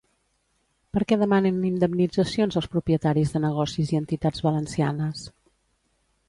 [0.97, 5.29] Per què demanen indemnitzacions els propietaris de negocis i entitats valencianes?